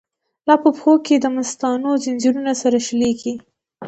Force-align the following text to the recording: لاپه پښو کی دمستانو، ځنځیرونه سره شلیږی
لاپه 0.47 0.69
پښو 0.75 0.93
کی 1.05 1.15
دمستانو، 1.25 1.91
ځنځیرونه 2.03 2.51
سره 2.61 2.77
شلیږی 2.87 3.33